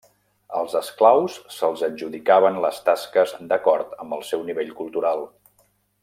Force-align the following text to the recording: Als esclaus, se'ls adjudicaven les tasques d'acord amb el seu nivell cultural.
Als 0.59 0.71
esclaus, 0.79 1.35
se'ls 1.57 1.83
adjudicaven 1.89 2.57
les 2.65 2.81
tasques 2.89 3.35
d'acord 3.53 3.93
amb 4.05 4.17
el 4.21 4.25
seu 4.33 4.47
nivell 4.51 4.73
cultural. 4.83 5.23